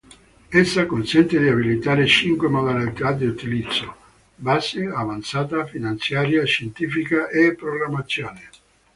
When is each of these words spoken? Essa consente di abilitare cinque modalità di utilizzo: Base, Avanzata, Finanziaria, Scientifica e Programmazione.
Essa 0.51 0.83
consente 0.87 1.37
di 1.39 1.47
abilitare 1.47 2.07
cinque 2.07 2.47
modalità 2.47 3.11
di 3.11 3.27
utilizzo: 3.27 3.95
Base, 4.35 4.85
Avanzata, 4.87 5.67
Finanziaria, 5.67 6.43
Scientifica 6.43 7.27
e 7.27 7.53
Programmazione. 7.53 8.49